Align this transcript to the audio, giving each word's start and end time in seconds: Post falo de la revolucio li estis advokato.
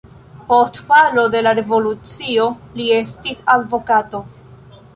Post 0.45 0.79
falo 0.85 1.25
de 1.35 1.41
la 1.47 1.51
revolucio 1.59 2.47
li 2.81 2.87
estis 2.99 3.45
advokato. 3.59 4.23